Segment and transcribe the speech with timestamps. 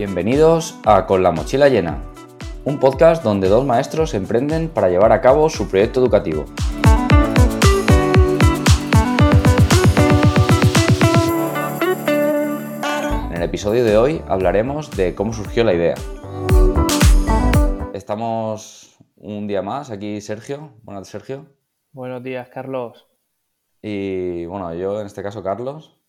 [0.00, 2.02] Bienvenidos a Con la mochila llena,
[2.64, 6.46] un podcast donde dos maestros emprenden para llevar a cabo su proyecto educativo.
[13.28, 15.96] En el episodio de hoy hablaremos de cómo surgió la idea.
[17.92, 20.70] Estamos un día más aquí, Sergio.
[20.82, 21.44] Buenas, Sergio.
[21.92, 23.06] Buenos días, Carlos.
[23.82, 26.00] Y bueno, yo en este caso, Carlos.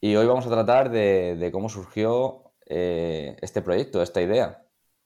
[0.00, 4.62] Y hoy vamos a tratar de, cómo surgió eh, este proyecto, esta idea.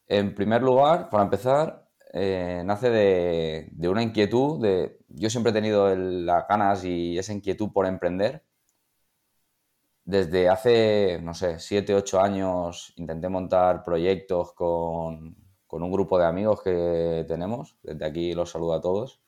[0.07, 4.61] En primer lugar, para empezar, eh, nace de, una inquietud.
[4.61, 8.45] De, yo siempre he tenido las ganas y esa inquietud por emprender.
[10.05, 16.27] Desde hace, no sé, 7, 8 años intenté montar proyectos con, con un grupo de
[16.27, 17.77] amigos que tenemos.
[17.83, 19.21] Desde aquí los saludo a todos.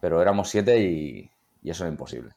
[0.00, 1.30] Pero éramos siete y,
[1.62, 2.34] y eso era imposible.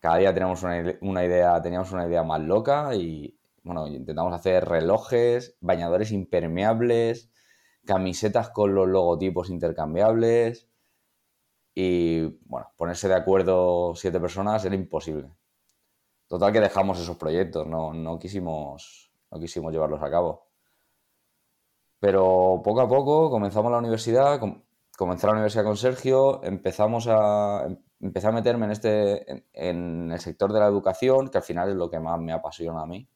[0.00, 5.56] Cada día teníamos una, idea, teníamos una idea más loca y bueno, intentamos hacer relojes,
[5.60, 7.30] bañadores impermeables,
[7.84, 10.68] camisetas con los logotipos intercambiables
[11.74, 15.30] y bueno, ponerse de acuerdo siete personas era imposible.
[16.28, 20.46] Total que dejamos esos proyectos, no, no, quisimos, no quisimos llevarlos a cabo.
[21.98, 24.40] Pero poco a poco comenzamos la universidad,
[24.96, 27.66] comencé la universidad con Sergio, empezamos a,
[28.00, 31.74] empecé a meterme en, este, en, el sector de la educación, que al final es
[31.74, 33.08] lo que más me apasiona a mí.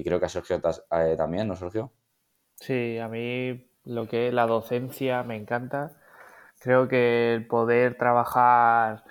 [0.00, 1.92] Y creo que a Sergio eh, también, ¿no, Sergio?
[2.54, 5.92] Sí, a mí lo que es la docencia me encanta.
[6.58, 9.04] Creo que el poder trabajar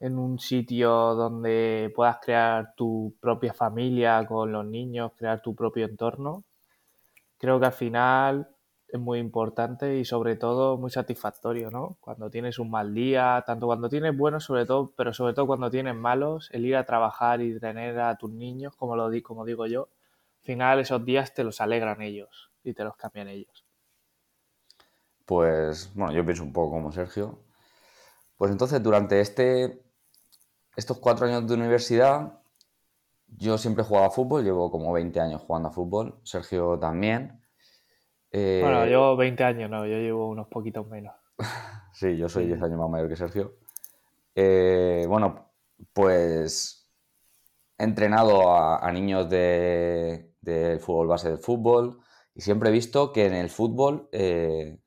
[0.00, 5.86] en un sitio donde puedas crear tu propia familia con los niños, crear tu propio
[5.86, 6.44] entorno,
[7.38, 8.48] creo que al final
[8.88, 11.96] es muy importante y sobre todo muy satisfactorio, ¿no?
[12.00, 15.70] Cuando tienes un mal día, tanto cuando tienes buenos, sobre todo, pero sobre todo cuando
[15.70, 19.46] tienes malos, el ir a trabajar y tener a tus niños, como lo di, como
[19.46, 19.88] digo yo,
[20.48, 23.66] final esos días te los alegran ellos y te los cambian ellos.
[25.26, 27.44] Pues, bueno, yo pienso un poco como Sergio.
[28.38, 29.82] Pues entonces, durante este,
[30.74, 32.40] estos cuatro años de universidad,
[33.26, 37.42] yo siempre jugaba a fútbol, llevo como 20 años jugando a fútbol, Sergio también.
[38.32, 41.14] Bueno, eh, yo 20 años, no, yo llevo unos poquitos menos.
[41.92, 43.58] sí, yo soy 10 años más mayor que Sergio.
[44.34, 45.52] Eh, bueno,
[45.92, 46.90] pues
[47.78, 49.30] he entrenado a, niños
[50.48, 52.00] del fútbol base del fútbol
[52.34, 54.80] y siempre he visto que en el fútbol eh,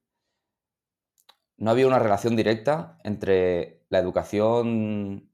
[1.57, 5.27] no había una relación directa entre la educación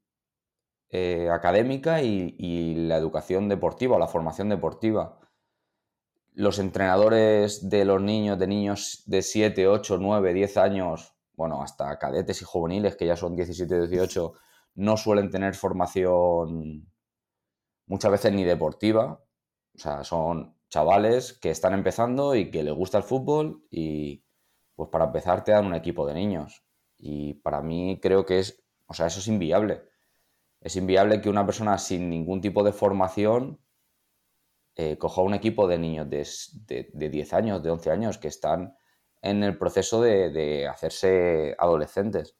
[1.30, 5.18] académica y, la educación deportiva o la formación deportiva
[6.38, 11.98] los entrenadores de los niños, de niños de 7, 8, 9, 10 años, bueno, hasta
[11.98, 14.34] cadetes y juveniles, que ya son 17, 18,
[14.76, 16.86] no suelen tener formación
[17.86, 19.20] muchas veces ni deportiva.
[19.78, 24.24] O sea, son chavales que están empezando y que les gusta el fútbol y
[24.74, 26.64] pues para empezar te dan un equipo de niños.
[26.98, 29.84] Y para mí creo que es, o sea, eso es inviable.
[30.60, 33.60] Es inviable que una persona sin ningún tipo de formación
[34.74, 38.76] eh, cojo un equipo de niños de, 10 años, de 11 años, que están
[39.22, 42.36] en el proceso de, hacerse adolescentes.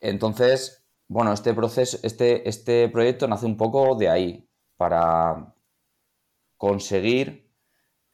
[0.00, 5.54] Entonces, bueno, este proceso, este, este proyecto nace un poco de ahí, para
[6.58, 7.50] conseguir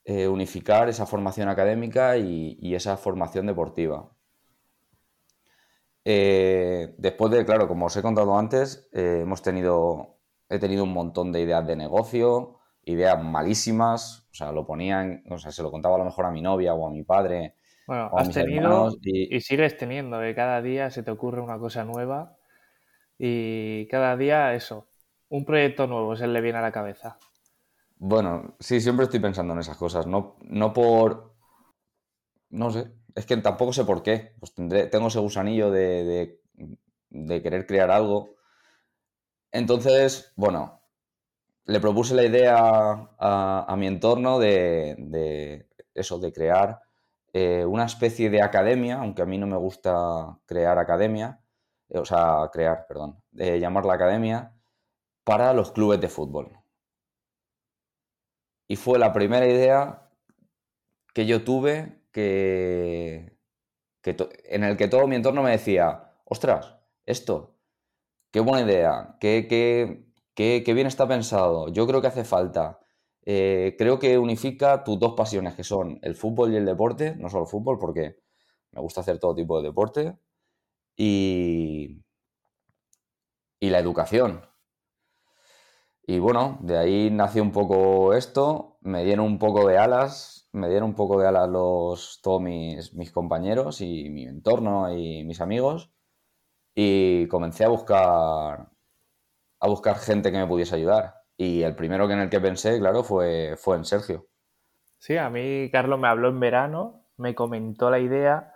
[0.04, 4.12] eh, unificar esa formación académica y, esa formación deportiva.
[6.04, 10.18] Eh, después de, claro, como os he contado antes, hemos tenido,
[10.48, 15.38] he tenido un montón de ideas de negocio, ideas malísimas, o sea, lo ponían, o
[15.38, 17.54] sea, se lo contaba a lo mejor a mi novia o a mi padre.
[17.86, 19.40] Bueno, has tenido y...
[19.40, 22.36] sigues teniendo, que cada día se te ocurre una cosa nueva
[23.18, 24.88] y cada día eso,
[25.28, 27.18] un proyecto nuevo se le viene a la cabeza.
[27.96, 31.34] Bueno, sí, siempre estoy pensando en esas cosas, no, no por...
[32.50, 34.34] No sé, es que tampoco sé por qué.
[34.38, 36.40] Pues tendré, tengo ese gusanillo de,
[37.10, 38.34] querer crear algo.
[39.52, 40.80] Entonces, bueno,
[41.66, 42.56] le propuse la idea
[43.18, 46.82] a, mi entorno de, eso, de crear
[47.32, 51.40] eh, una especie de academia, aunque a mí no me gusta crear academia,
[51.88, 54.52] eh, o sea, crear, perdón, de llamarla academia,
[55.24, 56.63] para los clubes de fútbol.
[58.68, 60.10] Y fue la primera idea
[61.14, 63.36] que yo tuve que,
[64.02, 66.76] en el que todo mi entorno me decía, ostras,
[67.06, 67.56] esto,
[68.30, 71.68] qué buena idea, qué, qué, Qué, bien está pensado.
[71.68, 72.80] Yo creo que hace falta.
[73.24, 77.14] Eh, creo que unifica tus dos pasiones, que son el fútbol y el deporte.
[77.16, 78.18] No solo fútbol, porque
[78.72, 80.18] me gusta hacer todo tipo de deporte.
[80.96, 82.02] Y,
[83.60, 84.42] y la educación.
[86.06, 90.68] Y bueno, de ahí nació un poco esto, me dieron un poco de alas, me
[90.68, 95.40] dieron un poco de alas los, todos mis, mis compañeros y mi entorno y mis
[95.40, 95.90] amigos
[96.74, 98.68] y comencé a buscar
[99.60, 101.22] a buscar gente que me pudiese ayudar.
[101.36, 104.26] Y el primero que en el que pensé, claro, fue, fue en Sergio.
[104.98, 108.53] Sí, a mí Carlos me habló en verano, me comentó la idea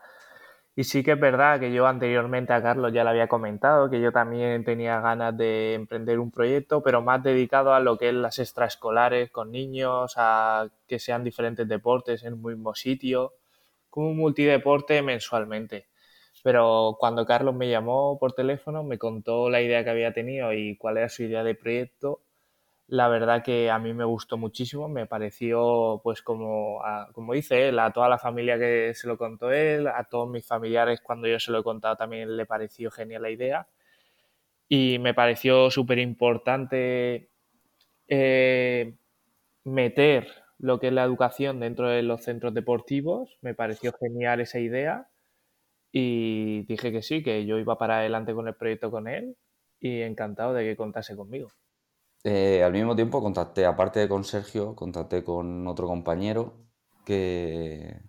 [0.78, 4.00] y sí que es verdad que yo anteriormente a Carlos ya le había comentado que
[4.00, 8.14] yo también tenía ganas de emprender un proyecto, pero más dedicado a lo que es
[8.14, 13.32] las extraescolares con niños, a que sean diferentes deportes en un mismo sitio,
[13.90, 15.88] como un multideporte mensualmente.
[16.44, 20.76] Pero cuando Carlos me llamó por teléfono, me contó la idea que había tenido y
[20.76, 22.20] cuál era su idea de proyecto,
[22.88, 26.82] la verdad que a mí me gustó muchísimo, me pareció pues como,
[27.12, 30.46] como dice él, a toda la familia que se lo contó él, a todos mis
[30.46, 33.68] familiares cuando yo se lo he contado también le pareció genial la idea
[34.68, 37.30] y me pareció súper importante
[38.08, 38.94] eh,
[39.64, 44.58] meter lo que es la educación dentro de los centros deportivos, me pareció genial esa
[44.60, 45.08] idea
[45.92, 49.36] y dije que sí, que yo iba para adelante con el proyecto con él
[49.80, 51.50] y encantado de que contase conmigo.
[52.24, 56.66] Eh, al mismo tiempo contacté, aparte de con Sergio, contacté con otro compañero
[57.04, 58.02] que,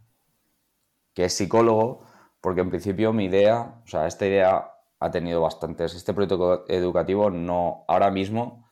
[1.13, 2.05] que es psicólogo,
[2.41, 5.93] porque en principio mi idea, o sea, esta idea ha tenido bastantes.
[5.93, 8.69] Este proyecto educativo no, ahora mismo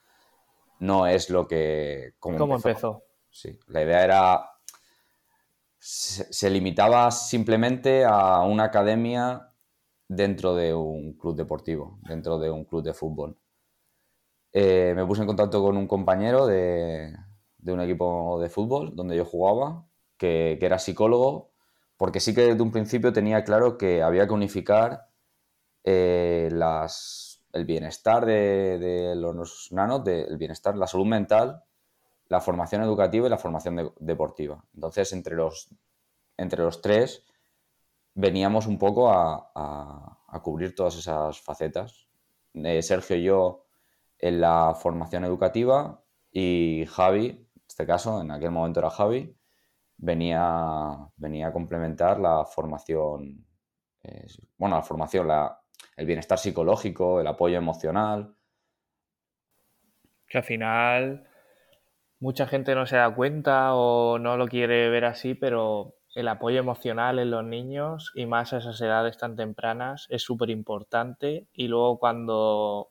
[0.79, 2.15] no es lo que...
[2.19, 3.03] ¿Cómo empezó?
[3.29, 4.51] Sí, la idea era...
[5.79, 9.53] se limitaba simplemente a una academia
[10.07, 13.37] dentro de un club deportivo, dentro de un club de fútbol.
[14.53, 17.15] Eh, me puse en contacto con un compañero de,
[17.65, 19.85] un equipo de fútbol donde yo jugaba,
[20.17, 21.51] que, era psicólogo,
[21.97, 25.09] porque sí que desde un principio tenía claro que había que unificar
[25.83, 26.49] eh,
[27.53, 31.63] el bienestar de, los nanos, el bienestar, la salud mental,
[32.29, 34.63] la formación educativa y la formación deportiva.
[34.73, 35.69] Entonces, entre los,
[36.37, 37.23] entre los tres
[38.17, 42.07] veníamos un poco a, cubrir todas esas facetas.
[42.53, 43.66] Eh, Sergio y yo
[44.19, 49.35] en la formación educativa y Javi, en este caso, en aquel momento era Javi,
[49.97, 53.45] venía, venía a complementar la formación,
[54.03, 54.27] eh,
[54.57, 55.59] bueno, la formación, la,
[55.95, 58.35] el bienestar psicológico, el apoyo emocional.
[60.27, 61.27] Que al final
[62.19, 66.59] mucha gente no se da cuenta o no lo quiere ver así, pero el apoyo
[66.59, 71.67] emocional en los niños y más a esas edades tan tempranas es súper importante y
[71.67, 72.89] luego cuando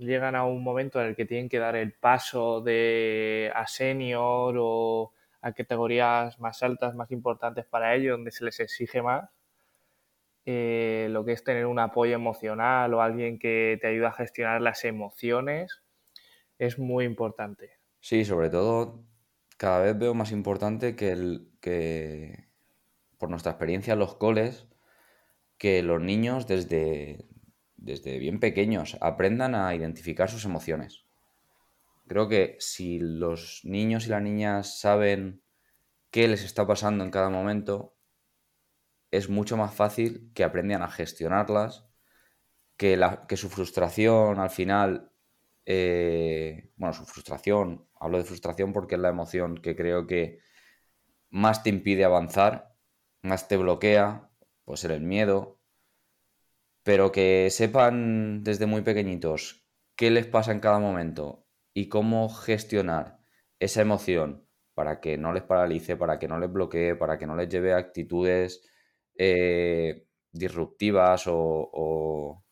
[0.00, 4.56] llegan a un momento en el que tienen que dar el paso de a senior
[4.58, 5.12] o
[5.42, 9.30] a categorías más altas, más importantes para ellos, donde se les exige más,
[10.46, 14.60] eh, lo que es tener un apoyo emocional o alguien que te ayuda a gestionar
[14.60, 15.82] las emociones,
[16.58, 17.78] es muy importante.
[18.00, 19.04] Sí, sobre todo
[19.56, 22.48] cada vez veo más importante que, el, que
[23.18, 24.66] por nuestra experiencia en los coles,
[25.58, 27.26] que los niños desde,
[27.80, 31.06] desde bien pequeños aprendan a identificar sus emociones.
[32.06, 35.42] Creo que si los niños y las niñas saben
[36.10, 37.96] qué les está pasando en cada momento,
[39.10, 41.86] es mucho más fácil que aprendan a gestionarlas,
[42.76, 45.12] que, la, que su frustración al final,
[45.66, 50.40] eh, bueno, su frustración, hablo de frustración porque es la emoción que creo que
[51.30, 52.74] más te impide avanzar,
[53.22, 54.30] más te bloquea,
[54.64, 55.59] puede ser el miedo,
[56.82, 63.20] pero que sepan desde muy pequeñitos qué les pasa en cada momento y cómo gestionar
[63.58, 67.36] esa emoción para que no les paralice, para que no les bloquee, para que no
[67.36, 68.66] les lleve a actitudes
[69.18, 72.42] eh, disruptivas o,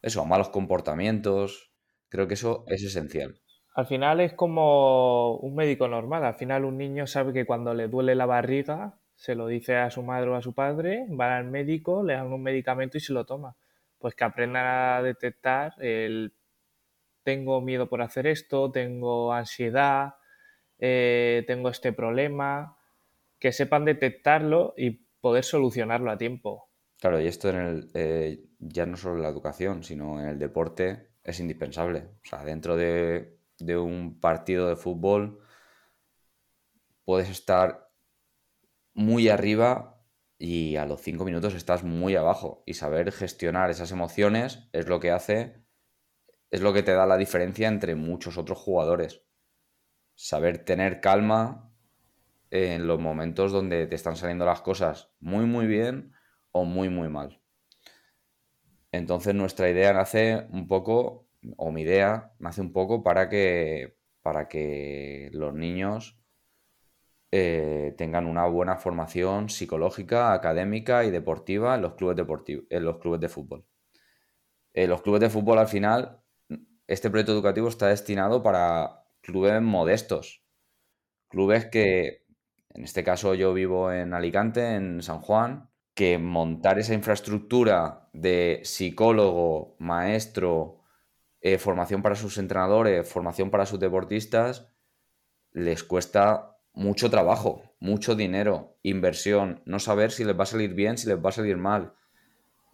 [0.00, 1.72] eso, a malos comportamientos.
[2.08, 3.40] Creo que eso es esencial.
[3.74, 6.24] Al final es como un médico normal.
[6.24, 9.90] Al final un niño sabe que cuando le duele la barriga se lo dice a
[9.90, 13.12] su madre o a su padre, van al médico, le dan un medicamento y se
[13.12, 13.56] lo toma.
[13.98, 16.34] Pues que aprendan a detectar el
[17.22, 20.16] tengo miedo por hacer esto, tengo ansiedad,
[20.78, 22.76] eh, tengo este problema,
[23.38, 24.90] que sepan detectarlo y
[25.20, 26.68] poder solucionarlo a tiempo.
[27.00, 30.38] Claro, y esto en el, eh, ya no solo en la educación, sino en el
[30.38, 32.08] deporte es indispensable.
[32.22, 35.40] O sea, dentro de, de un partido de fútbol
[37.04, 37.83] puedes estar
[38.94, 40.02] muy arriba
[40.38, 42.62] y a los cinco minutos estás muy abajo.
[42.66, 45.64] Y saber gestionar esas emociones es lo que hace,
[46.50, 49.22] es lo que te da la diferencia entre muchos otros jugadores.
[50.14, 51.72] Saber tener calma
[52.50, 56.12] en los momentos donde te están saliendo las cosas muy, muy bien
[56.52, 57.40] o muy, muy mal.
[58.92, 64.46] Entonces nuestra idea nace un poco o mi idea, nace un poco para que, para
[64.48, 66.16] que los niños
[67.36, 72.98] eh, tengan una buena formación psicológica, académica y deportiva en los clubes, deportivos, en los
[72.98, 73.66] clubes de fútbol.
[74.72, 76.22] En los clubes de fútbol, al final,
[76.86, 80.44] este proyecto educativo está destinado para clubes modestos,
[81.26, 82.24] clubes que,
[82.68, 88.60] en este caso yo vivo en Alicante, en San Juan, que montar esa infraestructura de
[88.62, 90.82] psicólogo, maestro,
[91.40, 94.68] eh, formación para sus entrenadores, formación para sus deportistas,
[95.50, 100.98] les cuesta mucho trabajo, mucho dinero, inversión, no saber si les va a salir bien,
[100.98, 101.94] si les va a salir mal.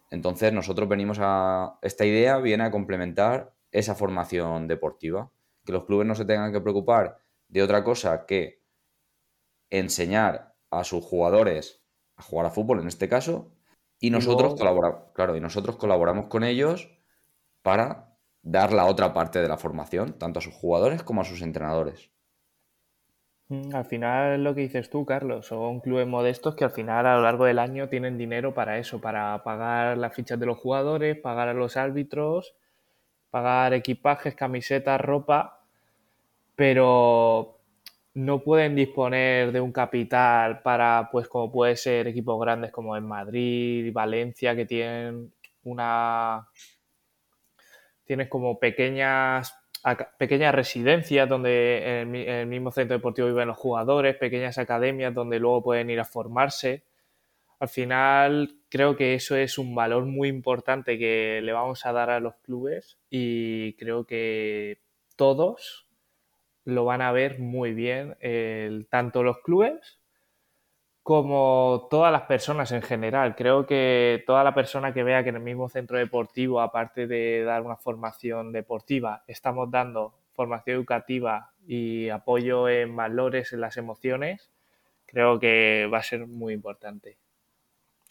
[0.09, 1.77] Entonces nosotros venimos a...
[1.81, 5.31] Esta idea viene a complementar esa formación deportiva,
[5.63, 8.61] que los clubes no se tengan que preocupar de otra cosa que
[9.69, 11.81] enseñar a sus jugadores
[12.21, 13.51] jugar a fútbol en este caso,
[13.99, 16.89] y nosotros, colaboramos, claro, y nosotros colaboramos con ellos
[17.61, 21.41] para dar la otra parte de la formación, tanto a sus jugadores como a sus
[21.41, 22.09] entrenadores.
[23.73, 27.23] Al final lo que dices tú, Carlos, son clubes modestos que al final a lo
[27.23, 31.49] largo del año tienen dinero para eso, para pagar las fichas de los jugadores, pagar
[31.49, 32.55] a los árbitros,
[33.29, 35.59] pagar equipajes, camisetas, ropa,
[36.55, 37.57] pero
[38.13, 43.05] no pueden disponer de un capital para, pues como puede ser equipos grandes como en
[43.05, 46.47] Madrid, y Valencia, que tienen una...
[48.05, 49.60] Tienes como pequeñas,
[50.17, 55.63] pequeñas residencias donde en el, mismo centro deportivo viven los jugadores, pequeñas academias donde luego
[55.63, 56.83] pueden ir a formarse.
[57.59, 62.09] Al final creo que eso es un valor muy importante que le vamos a dar
[62.09, 64.81] a los clubes y creo que
[65.15, 65.87] todos
[66.63, 68.17] lo van a ver muy bien,
[68.89, 70.00] tanto los clubes
[71.03, 73.35] como todas las personas en general.
[73.35, 77.43] Creo que toda la persona que vea que en el mismo centro deportivo, aparte de
[77.43, 84.51] dar una formación deportiva, estamos dando formación educativa y apoyo en valores, en las emociones,
[85.05, 87.17] creo que va a ser muy importante.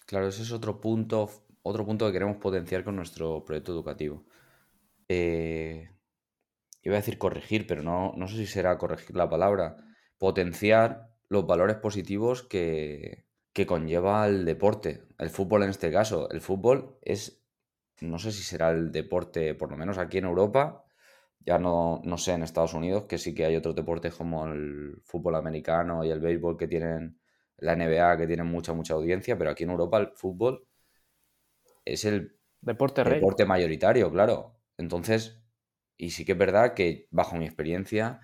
[0.07, 1.31] Claro, ese es otro punto,
[1.63, 4.25] otro punto que queremos potenciar con nuestro proyecto educativo.
[5.09, 5.91] Eh,
[6.83, 9.77] iba a decir corregir, pero no, no sé si será corregir la palabra,
[10.19, 16.29] potenciar los valores positivos que, que conlleva el deporte, el fútbol en este caso.
[16.31, 17.43] El fútbol es,
[18.01, 20.85] no sé si será el deporte, por lo menos aquí en Europa,
[21.39, 25.01] ya no, no sé en Estados Unidos, que sí que hay otros deportes como el
[25.05, 27.21] fútbol americano y el béisbol que tienen,
[27.59, 30.67] la NBA que tienen mucha, mucha audiencia, pero aquí en Europa el fútbol
[31.85, 34.57] es el deporte, deporte mayoritario, claro.
[34.77, 35.41] Entonces,
[35.97, 38.21] y sí que es verdad que, bajo mi experiencia,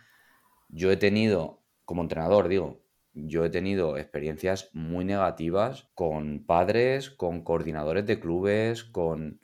[0.69, 2.86] yo he tenido, como entrenador, digo,
[3.17, 9.41] yo he tenido experiencias muy negativas con padres, con coordinadores de clubes, con...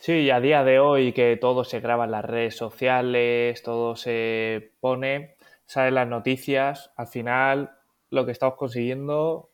[0.00, 4.72] Sí, a día de hoy que todo se graba en las redes sociales, todo se
[4.80, 5.36] pone,
[5.66, 7.72] salen las noticias, al final
[8.08, 9.50] lo que estamos consiguiendo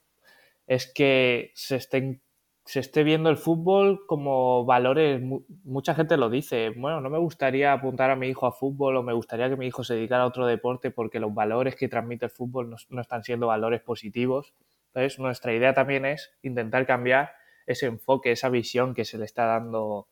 [0.69, 2.23] es que se estén
[2.67, 5.23] se esté viendo el fútbol como valores,
[5.63, 9.05] mucha gente lo dice, bueno, no me gustaría apuntar a mi hijo a fútbol o
[9.05, 12.25] me gustaría que mi hijo se dedicara a otro deporte porque los valores que transmite
[12.25, 14.53] el fútbol no, están siendo valores positivos.
[14.89, 17.31] Entonces, nuestra idea también es intentar cambiar
[17.67, 20.09] ese enfoque, esa visión que se le está dando,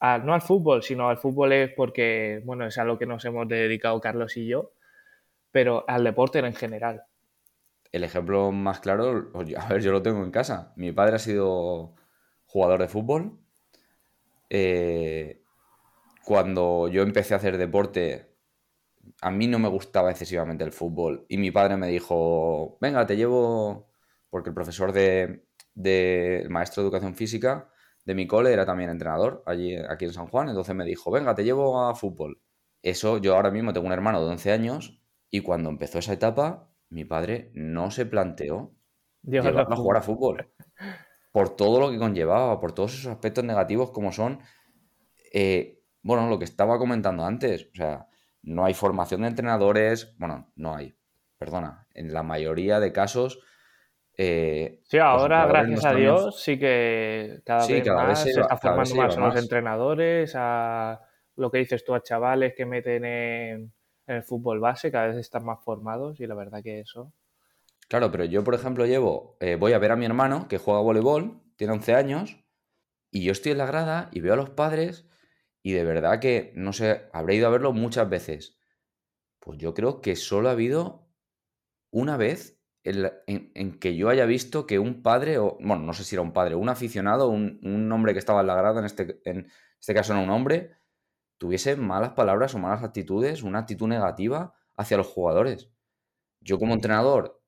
[0.00, 3.48] no al fútbol, sino al fútbol es porque, bueno, es a lo que nos hemos
[3.48, 4.72] dedicado Carlos y yo,
[5.50, 7.04] pero al deporte en general
[7.92, 10.72] el ejemplo más claro, a ver, yo lo tengo en casa.
[10.76, 11.94] Mi padre ha sido
[12.46, 13.38] jugador de fútbol.
[14.50, 15.42] Eh,
[16.24, 18.34] cuando yo empecé a hacer deporte,
[19.20, 21.24] a mí no me gustaba excesivamente el fútbol.
[21.28, 23.90] Y mi padre me dijo, venga, te llevo,
[24.30, 27.70] porque el profesor de, el maestro de educación física
[28.04, 30.48] de mi cole era también entrenador allí, aquí en San Juan.
[30.48, 32.40] Entonces me dijo, venga, te llevo a fútbol.
[32.82, 36.70] Eso, yo ahora mismo tengo un hermano de 11 años y cuando empezó esa etapa,
[36.90, 38.74] mi padre no se planteó
[39.22, 40.52] llevarlo a jugar a fútbol.
[41.32, 44.40] Por todo lo que conllevaba, por todos esos aspectos negativos como son,
[45.32, 48.06] eh, bueno, lo que estaba comentando antes, o sea,
[48.42, 50.96] no hay formación de entrenadores, bueno, no hay,
[51.36, 53.40] perdona, en la mayoría de casos...
[54.20, 59.16] Eh, sí, ahora, gracias a Dios, sí que cada vez más se, está formando más
[59.16, 61.00] a los entrenadores, a
[61.36, 63.72] lo que dices tú, a chavales que meten en
[64.08, 67.12] en el fútbol base, cada vez están más formados y la verdad que eso.
[67.88, 70.80] Claro, pero yo, por ejemplo, llevo, eh, voy a ver a mi hermano que juega
[70.80, 72.44] voleibol, tiene 11 años,
[73.10, 75.06] y yo estoy en la grada y veo a los padres
[75.62, 78.58] y de verdad que, no sé, habré ido a verlo muchas veces.
[79.38, 81.08] Pues yo creo que solo ha habido
[81.90, 86.14] una vez en, que yo haya visto que un padre, o bueno, no sé si
[86.14, 89.50] era un padre, un aficionado, un, hombre que estaba en la grada, en este, en
[89.78, 90.77] este caso no un hombre,
[91.38, 95.70] tuviese malas palabras o malas actitudes, una actitud negativa hacia los jugadores.
[96.40, 97.40] Yo como entrenador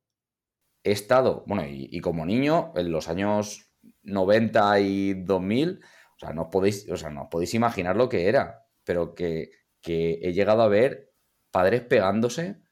[0.82, 3.70] he estado, bueno, y, como niño, en los años
[4.02, 8.66] 90 y 2000, o sea, no podéis, o sea, no podéis imaginar lo que era,
[8.84, 11.12] pero que, que he llegado a ver
[11.50, 12.62] padres pegándose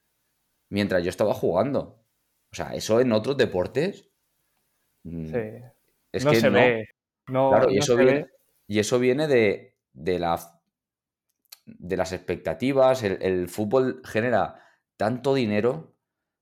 [0.71, 2.05] mientras yo estaba jugando.
[2.51, 4.11] O sea, eso en otros deportes.
[5.05, 5.65] Mm, sí.
[6.13, 6.89] Es no que se ve.
[7.27, 8.27] claro, y, eso viene,
[8.67, 10.58] y, eso viene, de, de, la,
[11.79, 13.03] de las expectativas.
[13.03, 14.63] El, fútbol genera
[14.97, 15.95] tanto dinero,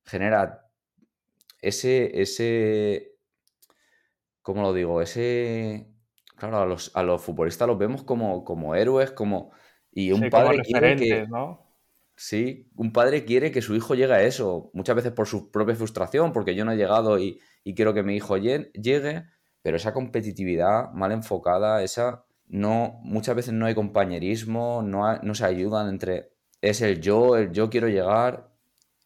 [0.05, 0.71] genera
[1.61, 3.17] ese, ese.
[4.43, 5.03] ¿Cómo lo digo?
[5.03, 5.89] Ese.
[6.37, 9.53] Claro, a los, a los futbolistas los vemos como, como héroes, como.
[9.91, 11.67] Y un padre quiere que, ¿no?
[12.17, 15.75] Sí, un padre quiere que su hijo llegue a eso, muchas veces por su propia
[15.75, 17.41] frustración, porque yo no he llegado y,
[17.75, 19.25] quiero que mi hijo llegue,
[19.61, 25.45] pero esa competitividad mal enfocada, esa no, muchas veces no hay compañerismo, no, no se
[25.45, 28.51] ayudan entre, es el yo, el yo quiero llegar.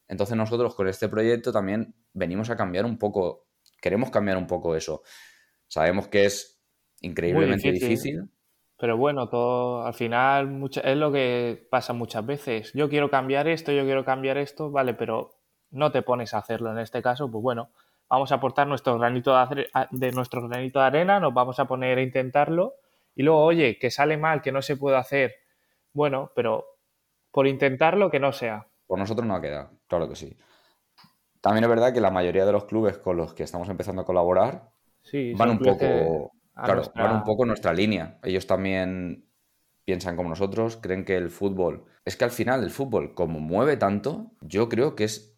[0.08, 3.46] Entonces nosotros con este proyecto también venimos a cambiar un poco,
[3.80, 5.02] queremos cambiar un poco eso.
[5.68, 6.60] Sabemos que es
[7.00, 8.28] increíblemente difícil
[8.80, 12.72] pero bueno, todo al final es lo que pasa muchas veces.
[12.72, 15.32] Yo quiero cambiar esto, yo quiero cambiar esto, vale, pero
[15.70, 16.72] no te pones a hacerlo.
[16.72, 17.68] En este caso, pues bueno,
[18.08, 19.36] vamos a aportar nuestro granito
[19.90, 22.72] de, nuestro granito de arena, nos vamos a poner a intentarlo
[23.14, 25.34] y luego, oye, que sale mal, que no se puede hacer.
[25.92, 26.64] Bueno, pero
[27.30, 28.66] por intentarlo que no sea.
[28.86, 30.36] Por nosotros no ha quedado, claro que sí.
[31.40, 34.06] También es verdad que la mayoría de los clubes con los que estamos empezando a
[34.06, 34.70] colaborar
[35.36, 38.18] van un poco claro, van un poco nuestra línea.
[38.22, 39.24] Ellos también
[39.84, 41.84] piensan como nosotros, creen que el fútbol.
[42.04, 45.36] Es que al final el fútbol, como mueve tanto, yo creo que es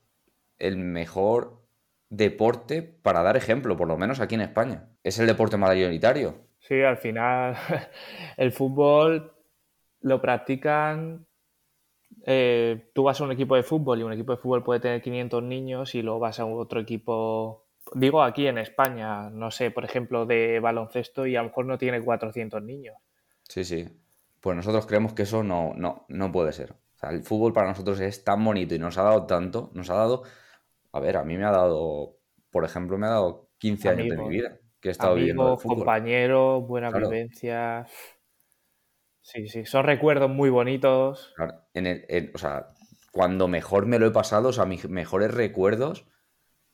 [0.58, 1.62] el mejor
[2.08, 4.90] deporte para dar ejemplo, por lo menos aquí en España.
[5.02, 6.46] Es el deporte mayoritario.
[6.62, 7.56] Sí, al final
[8.36, 9.32] el fútbol
[10.00, 11.26] lo practican.
[12.24, 15.02] Eh, tú vas a un equipo de fútbol y un equipo de fútbol puede tener
[15.02, 19.84] 500 niños y luego vas a otro equipo digo aquí en España, no sé, por
[19.84, 22.96] ejemplo, de baloncesto y a lo mejor no tiene 400 niños.
[23.48, 23.88] Sí, sí.
[24.40, 26.72] Pues nosotros creemos que eso no, no, no puede ser.
[26.72, 29.90] O sea, el fútbol para nosotros es tan bonito y nos ha dado tanto, nos
[29.90, 30.22] ha dado,
[30.92, 32.16] a ver, a mí me ha dado,
[32.50, 35.78] por ejemplo, me ha dado 15 años de mi vida que he estado viviendo fútbol.
[35.78, 37.86] compañeros, buena vivencia.
[39.20, 41.32] Sí, sí, son recuerdos muy bonitos.
[41.36, 42.74] Claro, en el, o sea,
[43.12, 46.08] cuando mejor me lo he pasado, o sea, mis mejores recuerdos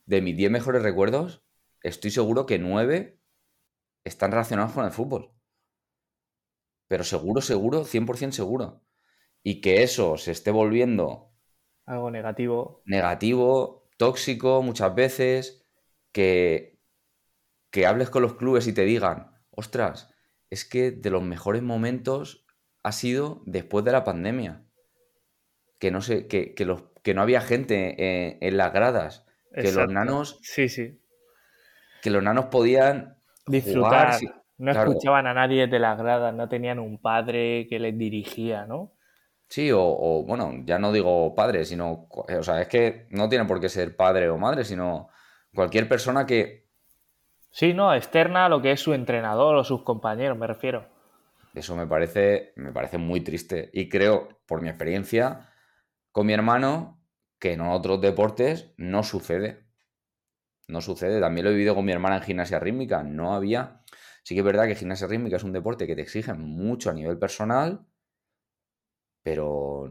[0.07, 1.44] de mis 10 mejores recuerdos,
[1.83, 3.21] estoy seguro que 9
[4.05, 5.35] están relacionados con el fútbol.
[6.88, 8.83] Pero seguro, seguro, 100% seguro.
[9.42, 11.35] Y que eso se esté volviendo...
[11.85, 12.83] Algo negativo.
[12.87, 15.68] Negativo, tóxico muchas veces,
[16.11, 16.78] que,
[17.71, 20.15] que hables con los clubes y te digan, ostras,
[20.51, 22.47] es que de los mejores momentos
[22.83, 24.65] ha sido después de la pandemia.
[25.79, 30.39] Que no sé, que, los, que no había gente en las gradas que los nanos.
[30.43, 31.01] Sí, sí.
[32.03, 34.19] Que los nanos podían disfrutar.
[34.59, 38.93] no escuchaban a nadie de las gradas, no tenían un padre que les dirigía, ¿no?
[39.49, 42.07] Sí, o, bueno, ya no digo padre, sino.
[42.11, 45.09] O sea, es que no tiene por qué ser padre o madre, sino
[45.55, 46.68] cualquier persona que.
[47.51, 50.87] Sí, no, externa lo que es su entrenador o sus compañeros, me refiero.
[51.55, 53.71] Eso me parece, me parece muy triste.
[53.73, 55.51] Y creo, por mi experiencia,
[56.13, 57.03] con mi hermano,
[57.39, 59.67] que en otros deportes no sucede.
[60.69, 61.21] No sucede.
[61.21, 63.03] También lo he vivido con mi hermana en gimnasia rítmica.
[63.03, 63.83] No había.
[64.23, 66.95] Sí que es verdad que gimnasia rítmica es un deporte que te exige mucho a
[66.95, 67.87] nivel personal,
[69.23, 69.89] pero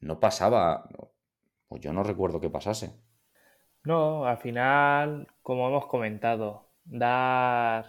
[0.00, 0.88] no pasaba.
[1.68, 3.00] Pues yo no recuerdo que pasase.
[3.84, 7.84] No, al final, como hemos comentado, dar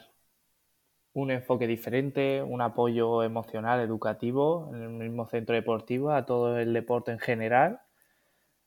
[1.13, 6.73] un enfoque diferente, un apoyo emocional, educativo en el mismo centro deportivo a todo el
[6.73, 7.81] deporte en general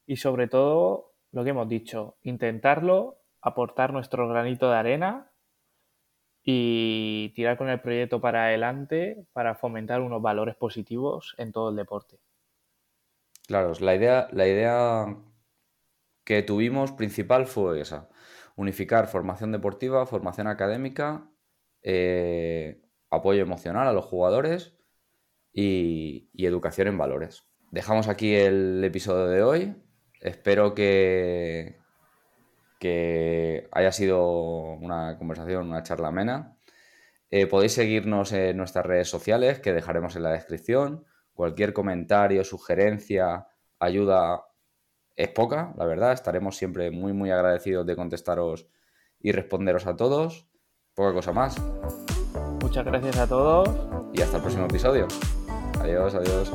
[0.06, 5.32] y sobre todo lo que hemos dicho, intentarlo, aportar nuestro granito de arena
[6.44, 11.76] y tirar con el proyecto para adelante para fomentar unos valores positivos en todo el
[11.76, 12.18] deporte.
[13.48, 15.16] Claro, la idea, la idea
[16.26, 18.10] que tuvimos principal fue esa,
[18.54, 21.30] unificar formación deportiva, formación académica,
[21.82, 24.76] eh, apoyo emocional a los jugadores
[25.54, 27.46] y educación en valores.
[27.76, 29.76] Dejamos aquí el episodio de hoy.
[30.22, 31.78] Espero que,
[33.70, 36.56] haya sido una conversación, una charla amena.
[37.30, 41.04] Eh, podéis seguirnos en nuestras redes sociales, que dejaremos en la descripción.
[41.34, 44.45] Cualquier comentario, sugerencia, ayuda
[45.16, 46.12] es poca, la verdad.
[46.12, 48.68] Estaremos siempre muy, muy agradecidos de contestaros
[49.18, 50.46] y responderos a todos.
[50.94, 51.56] Poca cosa más.
[52.62, 53.68] Muchas gracias a todos.
[54.12, 55.08] Y hasta el próximo episodio.
[55.80, 56.50] Adiós, adiós.